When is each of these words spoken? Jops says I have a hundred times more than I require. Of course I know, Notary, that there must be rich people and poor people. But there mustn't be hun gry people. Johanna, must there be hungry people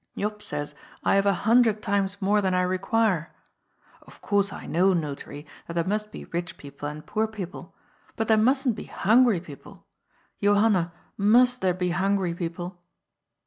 Jops 0.17 0.45
says 0.45 0.73
I 1.03 1.13
have 1.13 1.27
a 1.27 1.33
hundred 1.45 1.83
times 1.83 2.19
more 2.23 2.41
than 2.41 2.55
I 2.55 2.63
require. 2.63 3.31
Of 4.01 4.19
course 4.19 4.51
I 4.51 4.65
know, 4.65 4.93
Notary, 4.93 5.45
that 5.67 5.73
there 5.75 5.83
must 5.83 6.11
be 6.11 6.25
rich 6.25 6.57
people 6.57 6.89
and 6.89 7.05
poor 7.05 7.27
people. 7.27 7.75
But 8.15 8.27
there 8.27 8.35
mustn't 8.35 8.73
be 8.75 8.85
hun 8.85 9.25
gry 9.25 9.39
people. 9.39 9.85
Johanna, 10.41 10.91
must 11.17 11.61
there 11.61 11.75
be 11.75 11.91
hungry 11.91 12.33
people 12.33 12.81